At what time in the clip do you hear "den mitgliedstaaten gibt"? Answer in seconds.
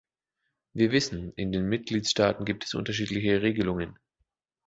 1.51-2.63